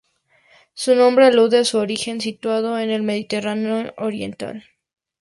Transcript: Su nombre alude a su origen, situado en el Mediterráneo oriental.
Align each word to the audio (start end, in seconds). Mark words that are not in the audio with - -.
Su 0.73 0.95
nombre 0.95 1.27
alude 1.27 1.59
a 1.59 1.63
su 1.63 1.77
origen, 1.77 2.21
situado 2.21 2.79
en 2.79 2.89
el 2.89 3.03
Mediterráneo 3.03 3.93
oriental. 3.97 4.65